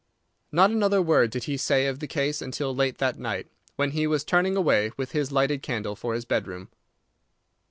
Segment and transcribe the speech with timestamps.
[0.51, 4.07] Not another word did he say of the case until late that night, when he
[4.07, 6.69] was turning away, with his lighted candle, for his bedroom.